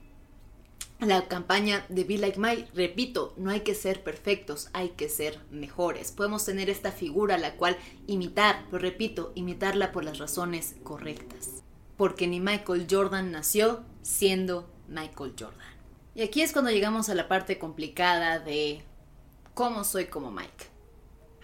la 1.00 1.28
campaña 1.28 1.86
de 1.88 2.04
Be 2.04 2.18
Like 2.18 2.38
Mike. 2.38 2.68
Repito, 2.74 3.34
no 3.36 3.50
hay 3.50 3.60
que 3.60 3.74
ser 3.74 4.02
perfectos, 4.02 4.68
hay 4.72 4.90
que 4.90 5.08
ser 5.08 5.38
mejores. 5.50 6.10
Podemos 6.12 6.44
tener 6.44 6.68
esta 6.70 6.90
figura 6.90 7.38
la 7.38 7.54
cual 7.54 7.76
imitar, 8.06 8.64
lo 8.72 8.78
repito, 8.78 9.32
imitarla 9.34 9.92
por 9.92 10.04
las 10.04 10.18
razones 10.18 10.74
correctas. 10.82 11.62
Porque 11.96 12.26
ni 12.26 12.40
Michael 12.40 12.86
Jordan 12.90 13.30
nació 13.30 13.84
siendo 14.02 14.68
Michael 14.88 15.34
Jordan. 15.38 15.68
Y 16.14 16.22
aquí 16.22 16.42
es 16.42 16.52
cuando 16.52 16.70
llegamos 16.70 17.08
a 17.08 17.14
la 17.14 17.28
parte 17.28 17.58
complicada 17.58 18.40
de 18.40 18.82
cómo 19.54 19.84
soy 19.84 20.06
como 20.06 20.32
Mike. 20.32 20.66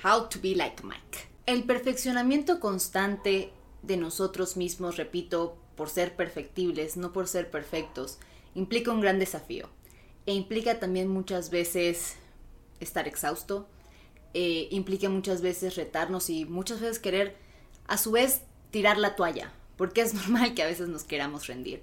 How 0.02 0.28
to 0.28 0.40
be 0.42 0.56
like 0.56 0.82
Mike. 0.82 1.28
El 1.46 1.64
perfeccionamiento 1.64 2.58
constante 2.58 3.52
de 3.82 3.96
nosotros 3.96 4.56
mismos, 4.56 4.96
repito, 4.96 5.56
por 5.76 5.90
ser 5.90 6.16
perfectibles, 6.16 6.96
no 6.96 7.12
por 7.12 7.28
ser 7.28 7.50
perfectos, 7.50 8.18
implica 8.54 8.92
un 8.92 9.00
gran 9.00 9.18
desafío. 9.18 9.68
E 10.26 10.32
implica 10.32 10.80
también 10.80 11.08
muchas 11.08 11.50
veces 11.50 12.16
estar 12.80 13.06
exhausto, 13.06 13.68
eh, 14.32 14.68
implica 14.70 15.08
muchas 15.08 15.42
veces 15.42 15.76
retarnos 15.76 16.30
y 16.30 16.44
muchas 16.44 16.80
veces 16.80 16.98
querer, 16.98 17.36
a 17.86 17.98
su 17.98 18.12
vez, 18.12 18.42
tirar 18.70 18.98
la 18.98 19.16
toalla, 19.16 19.52
porque 19.76 20.00
es 20.00 20.14
normal 20.14 20.54
que 20.54 20.62
a 20.62 20.66
veces 20.66 20.88
nos 20.88 21.04
queramos 21.04 21.46
rendir 21.46 21.82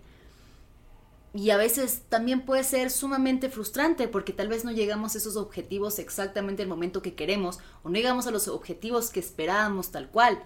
y 1.33 1.49
a 1.51 1.57
veces 1.57 2.01
también 2.09 2.41
puede 2.41 2.63
ser 2.63 2.91
sumamente 2.91 3.49
frustrante 3.49 4.07
porque 4.07 4.33
tal 4.33 4.49
vez 4.49 4.65
no 4.65 4.71
llegamos 4.71 5.15
a 5.15 5.17
esos 5.17 5.37
objetivos 5.37 5.97
exactamente 5.97 6.61
en 6.61 6.67
el 6.67 6.69
momento 6.69 7.01
que 7.01 7.13
queremos 7.13 7.59
o 7.83 7.89
no 7.89 7.95
llegamos 7.95 8.27
a 8.27 8.31
los 8.31 8.47
objetivos 8.49 9.11
que 9.11 9.21
esperábamos 9.21 9.91
tal 9.91 10.09
cual. 10.09 10.43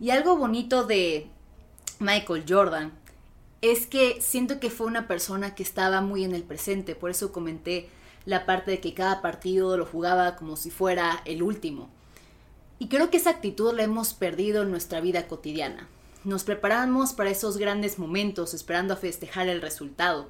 Y 0.00 0.10
algo 0.10 0.36
bonito 0.36 0.84
de 0.84 1.30
Michael 2.00 2.44
Jordan 2.48 2.92
es 3.62 3.86
que 3.86 4.20
siento 4.20 4.58
que 4.58 4.70
fue 4.70 4.88
una 4.88 5.06
persona 5.06 5.54
que 5.54 5.62
estaba 5.62 6.00
muy 6.00 6.24
en 6.24 6.34
el 6.34 6.42
presente, 6.42 6.96
por 6.96 7.10
eso 7.10 7.32
comenté 7.32 7.88
la 8.24 8.44
parte 8.44 8.72
de 8.72 8.80
que 8.80 8.92
cada 8.92 9.22
partido 9.22 9.76
lo 9.76 9.86
jugaba 9.86 10.34
como 10.34 10.56
si 10.56 10.70
fuera 10.70 11.22
el 11.24 11.44
último. 11.44 11.88
Y 12.80 12.88
creo 12.88 13.08
que 13.08 13.18
esa 13.18 13.30
actitud 13.30 13.72
la 13.72 13.84
hemos 13.84 14.14
perdido 14.14 14.62
en 14.62 14.72
nuestra 14.72 15.00
vida 15.00 15.28
cotidiana. 15.28 15.88
Nos 16.24 16.42
preparamos 16.42 17.12
para 17.12 17.30
esos 17.30 17.56
grandes 17.56 18.00
momentos 18.00 18.52
esperando 18.52 18.94
a 18.94 18.96
festejar 18.96 19.48
el 19.48 19.62
resultado, 19.62 20.26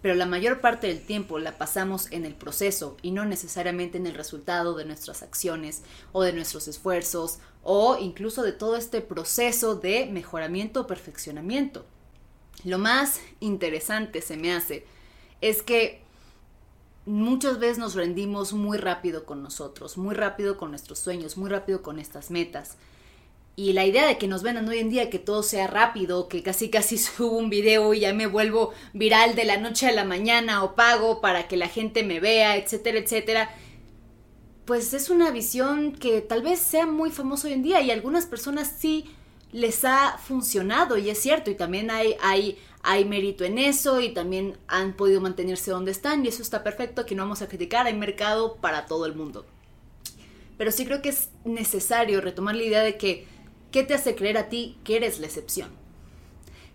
pero 0.00 0.14
la 0.14 0.26
mayor 0.26 0.62
parte 0.62 0.86
del 0.86 1.04
tiempo 1.04 1.38
la 1.38 1.58
pasamos 1.58 2.10
en 2.10 2.24
el 2.24 2.34
proceso 2.34 2.96
y 3.02 3.10
no 3.10 3.26
necesariamente 3.26 3.98
en 3.98 4.06
el 4.06 4.14
resultado 4.14 4.74
de 4.74 4.86
nuestras 4.86 5.22
acciones 5.22 5.82
o 6.12 6.22
de 6.22 6.32
nuestros 6.32 6.68
esfuerzos 6.68 7.38
o 7.62 7.98
incluso 8.00 8.42
de 8.42 8.52
todo 8.52 8.76
este 8.76 9.02
proceso 9.02 9.74
de 9.74 10.06
mejoramiento 10.06 10.80
o 10.80 10.86
perfeccionamiento. 10.86 11.84
Lo 12.64 12.78
más 12.78 13.20
interesante 13.40 14.22
se 14.22 14.36
me 14.36 14.52
hace 14.52 14.86
es 15.40 15.62
que 15.62 16.02
muchas 17.04 17.58
veces 17.58 17.78
nos 17.78 17.94
rendimos 17.94 18.52
muy 18.52 18.78
rápido 18.78 19.26
con 19.26 19.42
nosotros, 19.42 19.98
muy 19.98 20.14
rápido 20.14 20.56
con 20.56 20.70
nuestros 20.70 20.98
sueños, 20.98 21.36
muy 21.36 21.50
rápido 21.50 21.82
con 21.82 21.98
estas 21.98 22.30
metas. 22.30 22.76
Y 23.54 23.74
la 23.74 23.84
idea 23.84 24.06
de 24.06 24.16
que 24.16 24.28
nos 24.28 24.42
vendan 24.42 24.68
hoy 24.68 24.78
en 24.78 24.88
día 24.88 25.10
que 25.10 25.18
todo 25.18 25.42
sea 25.42 25.66
rápido, 25.66 26.28
que 26.28 26.42
casi 26.42 26.70
casi 26.70 26.96
subo 26.98 27.36
un 27.36 27.50
video 27.50 27.92
y 27.92 28.00
ya 28.00 28.14
me 28.14 28.26
vuelvo 28.26 28.72
viral 28.92 29.34
de 29.34 29.44
la 29.44 29.58
noche 29.58 29.88
a 29.88 29.92
la 29.92 30.04
mañana 30.04 30.64
o 30.64 30.74
pago 30.74 31.20
para 31.20 31.48
que 31.48 31.56
la 31.56 31.68
gente 31.68 32.02
me 32.02 32.20
vea, 32.20 32.56
etcétera, 32.56 32.98
etcétera, 32.98 33.50
pues 34.64 34.94
es 34.94 35.10
una 35.10 35.30
visión 35.30 35.92
que 35.92 36.20
tal 36.20 36.42
vez 36.42 36.60
sea 36.60 36.86
muy 36.86 37.10
famosa 37.10 37.48
hoy 37.48 37.54
en 37.54 37.62
día 37.62 37.80
y 37.82 37.90
algunas 37.90 38.26
personas 38.26 38.72
sí 38.78 39.10
les 39.52 39.84
ha 39.84 40.18
funcionado 40.18 40.98
y 40.98 41.10
es 41.10 41.18
cierto 41.18 41.50
y 41.50 41.54
también 41.54 41.90
hay, 41.90 42.16
hay, 42.20 42.58
hay 42.82 43.04
mérito 43.04 43.44
en 43.44 43.58
eso 43.58 44.00
y 44.00 44.12
también 44.12 44.58
han 44.66 44.94
podido 44.94 45.20
mantenerse 45.20 45.70
donde 45.70 45.92
están 45.92 46.24
y 46.24 46.28
eso 46.28 46.42
está 46.42 46.64
perfecto, 46.64 47.06
que 47.06 47.14
no 47.14 47.22
vamos 47.22 47.42
a 47.42 47.48
criticar, 47.48 47.86
hay 47.86 47.94
mercado 47.94 48.56
para 48.56 48.86
todo 48.86 49.06
el 49.06 49.14
mundo. 49.14 49.46
Pero 50.58 50.72
sí 50.72 50.84
creo 50.84 51.02
que 51.02 51.10
es 51.10 51.30
necesario 51.44 52.20
retomar 52.20 52.54
la 52.54 52.62
idea 52.62 52.82
de 52.82 52.96
que 52.96 53.26
¿Qué 53.72 53.82
te 53.82 53.94
hace 53.94 54.14
creer 54.14 54.36
a 54.36 54.50
ti 54.50 54.76
que 54.84 54.96
eres 54.96 55.18
la 55.18 55.26
excepción? 55.26 55.70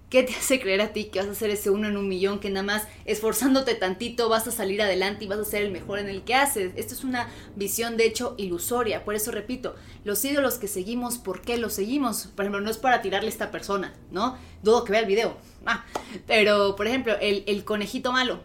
¿Qué 0.10 0.24
te 0.24 0.34
hace 0.34 0.62
creer 0.62 0.80
a 0.80 0.94
ti 0.94 1.06
que 1.06 1.20
vas 1.20 1.28
a 1.28 1.36
ser 1.36 1.50
ese 1.50 1.70
uno 1.70 1.90
en 1.90 1.98
un 1.98 2.08
millón 2.08 2.40
que 2.40 2.50
nada 2.50 2.66
más 2.66 2.88
esforzándote 3.04 3.76
tantito 3.76 4.30
vas 4.30 4.48
a 4.48 4.52
salir 4.52 4.82
adelante 4.82 5.26
y 5.26 5.28
vas 5.28 5.40
a 5.40 5.44
ser 5.44 5.64
el 5.64 5.72
mejor 5.72 6.00
en 6.00 6.08
el 6.08 6.24
que 6.24 6.34
haces? 6.34 6.72
Esto 6.78 6.94
es 6.94 7.04
una 7.04 7.28
visión 7.58 7.98
de 7.98 8.06
hecho 8.06 8.34
ilusoria. 8.38 9.04
Por 9.04 9.16
eso 9.16 9.32
repito, 9.32 9.76
los 10.06 10.24
ídolos 10.24 10.60
que 10.60 10.70
seguimos, 10.70 11.18
¿por 11.18 11.42
qué 11.42 11.58
los 11.58 11.74
seguimos? 11.74 12.28
Por 12.28 12.46
ejemplo, 12.46 12.62
no 12.62 12.70
es 12.70 12.78
para 12.78 13.02
tirarle 13.02 13.28
a 13.28 13.32
esta 13.32 13.52
persona, 13.52 13.94
¿no? 14.10 14.38
Dudo 14.64 14.86
que 14.86 14.94
vea 14.94 15.02
el 15.02 15.08
video. 15.08 15.36
Ah, 15.66 15.86
pero, 16.26 16.78
por 16.78 16.88
ejemplo, 16.88 17.18
el, 17.20 17.66
conejito 17.66 18.14
malo. 18.14 18.40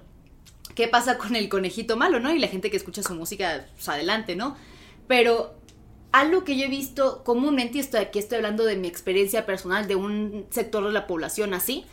¿Qué 0.74 0.88
pasa 0.88 1.16
con 1.16 1.36
el 1.36 1.48
conejito 1.48 1.96
malo, 1.96 2.18
no? 2.18 2.34
Y 2.34 2.40
la 2.40 2.48
gente 2.48 2.72
que 2.72 2.76
escucha 2.76 3.04
su 3.04 3.14
música, 3.14 3.68
pues 3.74 3.88
adelante, 3.88 4.34
¿no? 4.34 4.56
Pero 5.06 5.61
algo 6.12 6.44
que 6.44 6.56
yo 6.56 6.66
he 6.66 6.68
visto 6.68 7.24
comúnmente, 7.24 7.78
y 7.78 7.80
estoy, 7.80 8.00
aquí 8.00 8.18
estoy 8.18 8.36
hablando 8.36 8.64
de 8.64 8.76
mi 8.76 8.86
experiencia 8.86 9.46
personal 9.46 9.88
de 9.88 9.96
un 9.96 10.46
sector 10.50 10.84
de 10.84 10.92
la 10.92 11.06
población 11.06 11.54
así, 11.54 11.84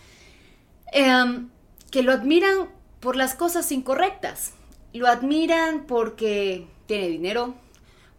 em, 0.91 1.49
que 1.89 2.03
lo 2.03 2.11
admiran 2.11 2.69
por 2.99 3.15
las 3.15 3.33
cosas 3.33 3.71
incorrectas. 3.71 4.53
Lo 4.93 5.07
admiran 5.07 5.85
porque 5.87 6.67
tiene 6.85 7.07
dinero, 7.07 7.55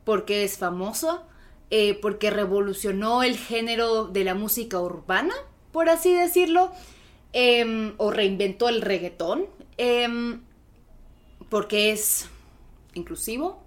porque 0.04 0.44
es 0.44 0.56
famoso, 0.56 1.22
eh, 1.70 1.98
porque 2.00 2.30
revolucionó 2.30 3.22
el 3.22 3.36
género 3.36 4.06
de 4.06 4.24
la 4.24 4.34
música 4.34 4.80
urbana, 4.80 5.34
por 5.72 5.88
así 5.88 6.14
decirlo, 6.14 6.72
em, 7.32 7.94
o 7.98 8.10
reinventó 8.10 8.68
el 8.68 8.80
reggaetón, 8.80 9.46
em, 9.76 10.40
porque 11.48 11.92
es 11.92 12.28
inclusivo. 12.94 13.62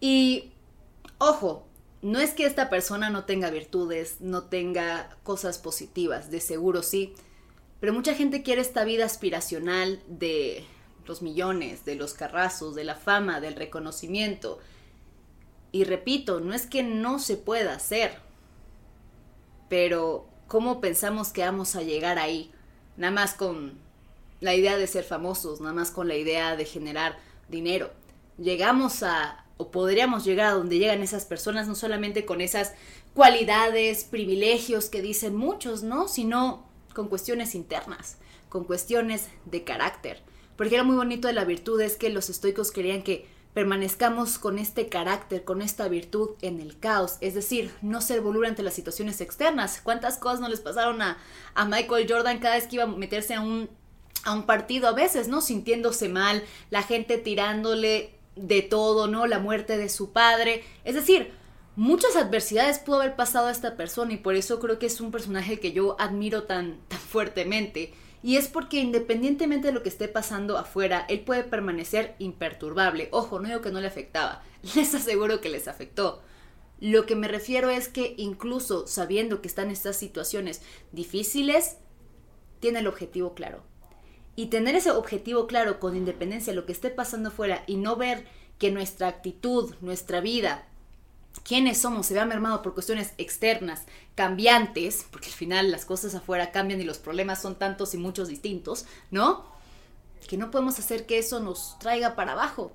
Y 0.00 0.52
Ojo, 1.18 1.66
no 2.00 2.20
es 2.20 2.32
que 2.32 2.46
esta 2.46 2.70
persona 2.70 3.10
no 3.10 3.24
tenga 3.24 3.50
virtudes, 3.50 4.20
no 4.20 4.44
tenga 4.44 5.16
cosas 5.24 5.58
positivas, 5.58 6.30
de 6.30 6.40
seguro 6.40 6.82
sí, 6.82 7.14
pero 7.80 7.92
mucha 7.92 8.14
gente 8.14 8.42
quiere 8.42 8.60
esta 8.60 8.84
vida 8.84 9.04
aspiracional 9.04 10.00
de 10.06 10.64
los 11.06 11.22
millones, 11.22 11.84
de 11.84 11.96
los 11.96 12.14
carrazos, 12.14 12.74
de 12.74 12.84
la 12.84 12.94
fama, 12.94 13.40
del 13.40 13.56
reconocimiento. 13.56 14.58
Y 15.72 15.84
repito, 15.84 16.40
no 16.40 16.54
es 16.54 16.66
que 16.66 16.82
no 16.82 17.18
se 17.18 17.36
pueda 17.36 17.74
hacer, 17.74 18.18
pero 19.68 20.28
¿cómo 20.46 20.80
pensamos 20.80 21.32
que 21.32 21.42
vamos 21.42 21.76
a 21.76 21.82
llegar 21.82 22.18
ahí? 22.18 22.52
Nada 22.96 23.12
más 23.12 23.34
con 23.34 23.78
la 24.40 24.54
idea 24.54 24.76
de 24.76 24.86
ser 24.86 25.04
famosos, 25.04 25.60
nada 25.60 25.74
más 25.74 25.90
con 25.90 26.08
la 26.08 26.16
idea 26.16 26.56
de 26.56 26.64
generar 26.64 27.18
dinero. 27.48 27.90
Llegamos 28.38 29.02
a, 29.02 29.44
o 29.58 29.70
podríamos 29.70 30.24
llegar 30.24 30.46
a 30.46 30.54
donde 30.54 30.78
llegan 30.78 31.02
esas 31.02 31.26
personas, 31.26 31.68
no 31.68 31.74
solamente 31.74 32.24
con 32.24 32.40
esas 32.40 32.72
cualidades, 33.12 34.04
privilegios 34.04 34.88
que 34.88 35.02
dicen 35.02 35.36
muchos, 35.36 35.82
¿no? 35.82 36.08
Sino 36.08 36.66
con 36.94 37.08
cuestiones 37.08 37.54
internas, 37.54 38.16
con 38.48 38.64
cuestiones 38.64 39.28
de 39.44 39.64
carácter. 39.64 40.22
Porque 40.56 40.74
era 40.74 40.84
muy 40.84 40.96
bonito 40.96 41.28
de 41.28 41.34
la 41.34 41.44
virtud 41.44 41.80
es 41.80 41.96
que 41.96 42.10
los 42.10 42.30
estoicos 42.30 42.70
querían 42.70 43.02
que 43.02 43.26
permanezcamos 43.54 44.38
con 44.38 44.58
este 44.58 44.88
carácter, 44.88 45.42
con 45.44 45.62
esta 45.62 45.88
virtud 45.88 46.30
en 46.42 46.60
el 46.60 46.78
caos, 46.78 47.16
es 47.20 47.34
decir, 47.34 47.72
no 47.82 48.00
ser 48.00 48.20
voluble 48.20 48.48
ante 48.48 48.62
las 48.62 48.74
situaciones 48.74 49.20
externas. 49.20 49.80
¿Cuántas 49.82 50.18
cosas 50.18 50.40
no 50.40 50.48
les 50.48 50.60
pasaron 50.60 51.02
a, 51.02 51.18
a 51.54 51.64
Michael 51.64 52.06
Jordan 52.08 52.38
cada 52.38 52.54
vez 52.54 52.68
que 52.68 52.76
iba 52.76 52.84
a 52.84 52.88
meterse 52.88 53.34
a 53.34 53.40
un, 53.40 53.68
a 54.24 54.32
un 54.32 54.44
partido? 54.44 54.88
A 54.88 54.92
veces, 54.92 55.28
¿no? 55.28 55.40
Sintiéndose 55.40 56.08
mal, 56.08 56.44
la 56.70 56.82
gente 56.82 57.18
tirándole, 57.18 58.17
de 58.38 58.62
todo, 58.62 59.06
¿no? 59.06 59.26
La 59.26 59.38
muerte 59.38 59.76
de 59.76 59.88
su 59.88 60.12
padre. 60.12 60.64
Es 60.84 60.94
decir, 60.94 61.32
muchas 61.76 62.16
adversidades 62.16 62.78
pudo 62.78 63.00
haber 63.00 63.16
pasado 63.16 63.46
a 63.46 63.52
esta 63.52 63.76
persona 63.76 64.12
y 64.12 64.18
por 64.18 64.34
eso 64.34 64.58
creo 64.60 64.78
que 64.78 64.86
es 64.86 65.00
un 65.00 65.10
personaje 65.10 65.60
que 65.60 65.72
yo 65.72 65.96
admiro 66.00 66.44
tan, 66.44 66.78
tan 66.88 66.98
fuertemente 66.98 67.94
Y 68.22 68.36
es 68.36 68.48
porque 68.48 68.80
independientemente 68.80 69.68
de 69.68 69.72
lo 69.72 69.82
que 69.82 69.88
esté 69.88 70.08
pasando 70.08 70.58
afuera, 70.58 71.06
él 71.08 71.20
puede 71.20 71.44
permanecer 71.44 72.16
imperturbable. 72.18 73.08
Ojo, 73.12 73.38
no 73.38 73.48
digo 73.48 73.60
que 73.60 73.70
no 73.70 73.80
le 73.80 73.86
afectaba, 73.86 74.42
les 74.74 74.94
aseguro 74.94 75.40
que 75.40 75.50
les 75.50 75.68
afectó. 75.68 76.22
Lo 76.80 77.06
que 77.06 77.16
me 77.16 77.28
refiero 77.28 77.70
es 77.70 77.88
que 77.88 78.14
incluso 78.18 78.86
sabiendo 78.86 79.40
que 79.40 79.48
están 79.48 79.70
estas 79.70 79.96
situaciones 79.96 80.62
difíciles, 80.92 81.76
tiene 82.60 82.80
el 82.80 82.86
objetivo 82.86 83.34
claro. 83.34 83.62
Y 84.38 84.46
tener 84.46 84.76
ese 84.76 84.92
objetivo 84.92 85.48
claro 85.48 85.80
con 85.80 85.96
independencia 85.96 86.52
de 86.52 86.56
lo 86.56 86.64
que 86.64 86.70
esté 86.70 86.90
pasando 86.90 87.30
afuera 87.30 87.64
y 87.66 87.74
no 87.74 87.96
ver 87.96 88.24
que 88.60 88.70
nuestra 88.70 89.08
actitud, 89.08 89.74
nuestra 89.80 90.20
vida, 90.20 90.64
quiénes 91.42 91.78
somos 91.78 92.06
se 92.06 92.14
vea 92.14 92.24
mermado 92.24 92.62
por 92.62 92.72
cuestiones 92.72 93.14
externas, 93.18 93.82
cambiantes, 94.14 95.04
porque 95.10 95.26
al 95.26 95.32
final 95.32 95.72
las 95.72 95.84
cosas 95.84 96.14
afuera 96.14 96.52
cambian 96.52 96.80
y 96.80 96.84
los 96.84 96.98
problemas 96.98 97.42
son 97.42 97.58
tantos 97.58 97.94
y 97.94 97.96
muchos 97.96 98.28
distintos, 98.28 98.86
¿no? 99.10 99.44
Que 100.28 100.36
no 100.36 100.52
podemos 100.52 100.78
hacer 100.78 101.04
que 101.04 101.18
eso 101.18 101.40
nos 101.40 101.76
traiga 101.80 102.14
para 102.14 102.34
abajo. 102.34 102.70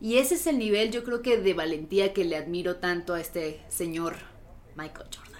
Y 0.00 0.18
ese 0.18 0.34
es 0.34 0.48
el 0.48 0.58
nivel, 0.58 0.90
yo 0.90 1.04
creo 1.04 1.22
que 1.22 1.38
de 1.38 1.54
valentía 1.54 2.12
que 2.12 2.24
le 2.24 2.36
admiro 2.36 2.78
tanto 2.78 3.14
a 3.14 3.20
este 3.20 3.62
señor 3.68 4.16
Michael 4.74 5.06
Jordan. 5.16 5.33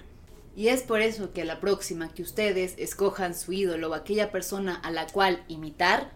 Y 0.57 0.69
es 0.69 0.83
por 0.83 1.01
eso 1.01 1.33
que 1.33 1.45
la 1.45 1.61
próxima 1.61 2.13
que 2.13 2.23
ustedes 2.23 2.75
escojan 2.79 3.35
su 3.35 3.53
ídolo 3.53 3.91
o 3.91 3.95
aquella 3.95 4.31
persona 4.31 4.77
a 4.77 4.91
la 4.91 5.07
cual 5.07 5.45
imitar, 5.49 6.13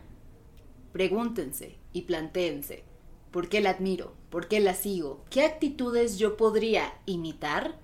pregúntense 0.92 1.76
y 1.92 2.02
plantéense, 2.02 2.84
¿por 3.30 3.48
qué 3.48 3.60
la 3.60 3.70
admiro? 3.70 4.14
¿Por 4.30 4.46
qué 4.46 4.60
la 4.60 4.74
sigo? 4.74 5.24
¿Qué 5.30 5.44
actitudes 5.44 6.18
yo 6.18 6.36
podría 6.36 6.94
imitar? 7.06 7.78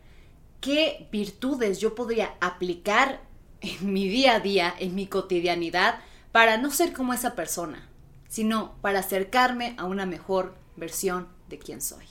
¿Qué 0.60 1.08
virtudes 1.10 1.80
yo 1.80 1.94
podría 1.94 2.36
aplicar 2.40 3.22
en 3.60 3.92
mi 3.92 4.08
día 4.08 4.36
a 4.36 4.40
día, 4.40 4.74
en 4.78 4.94
mi 4.94 5.06
cotidianidad, 5.06 6.00
para 6.32 6.56
no 6.56 6.70
ser 6.70 6.92
como 6.92 7.12
esa 7.12 7.34
persona? 7.34 7.88
sino 8.34 8.74
para 8.80 8.98
acercarme 8.98 9.76
a 9.78 9.84
una 9.84 10.06
mejor 10.06 10.56
versión 10.74 11.28
de 11.48 11.60
quien 11.60 11.80
soy. 11.80 12.04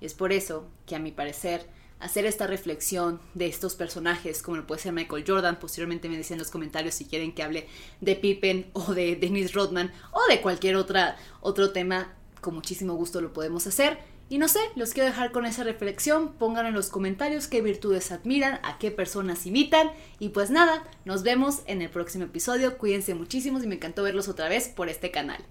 Y 0.00 0.06
es 0.06 0.14
por 0.14 0.32
eso 0.32 0.68
que 0.86 0.94
a 0.94 1.00
mi 1.00 1.10
parecer 1.10 1.66
hacer 2.00 2.26
esta 2.26 2.46
reflexión 2.46 3.20
de 3.34 3.46
estos 3.46 3.74
personajes, 3.74 4.42
como 4.42 4.56
lo 4.56 4.66
puede 4.66 4.80
ser 4.80 4.92
Michael 4.92 5.24
Jordan, 5.26 5.58
posteriormente 5.58 6.08
me 6.08 6.16
dicen 6.16 6.34
en 6.34 6.40
los 6.40 6.50
comentarios 6.50 6.94
si 6.94 7.04
quieren 7.04 7.32
que 7.32 7.42
hable 7.42 7.68
de 8.00 8.16
Pippen 8.16 8.70
o 8.72 8.94
de 8.94 9.16
Dennis 9.16 9.52
Rodman 9.52 9.92
o 10.12 10.20
de 10.28 10.40
cualquier 10.40 10.76
otra, 10.76 11.16
otro 11.40 11.70
tema, 11.70 12.14
con 12.40 12.54
muchísimo 12.54 12.94
gusto 12.94 13.20
lo 13.20 13.32
podemos 13.32 13.66
hacer. 13.66 13.98
Y 14.30 14.38
no 14.38 14.46
sé, 14.46 14.60
los 14.76 14.94
quiero 14.94 15.08
dejar 15.08 15.32
con 15.32 15.44
esa 15.44 15.64
reflexión. 15.64 16.34
Pongan 16.34 16.64
en 16.64 16.72
los 16.72 16.88
comentarios 16.88 17.48
qué 17.48 17.62
virtudes 17.62 18.12
admiran, 18.12 18.60
a 18.62 18.78
qué 18.78 18.92
personas 18.92 19.44
imitan. 19.44 19.90
Y 20.20 20.28
pues 20.28 20.50
nada, 20.50 20.84
nos 21.04 21.24
vemos 21.24 21.62
en 21.66 21.82
el 21.82 21.90
próximo 21.90 22.26
episodio. 22.26 22.78
Cuídense 22.78 23.14
muchísimo 23.14 23.60
y 23.60 23.66
me 23.66 23.74
encantó 23.74 24.04
verlos 24.04 24.28
otra 24.28 24.48
vez 24.48 24.68
por 24.68 24.88
este 24.88 25.10
canal. 25.10 25.44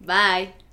Bye. 0.00 0.65